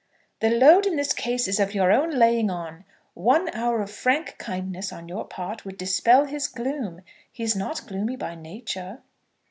[0.39, 2.85] "The load in this case is of your own laying on.
[3.13, 7.01] One hour of frank kindness on your part would dispel his gloom.
[7.31, 9.03] He is not gloomy by nature."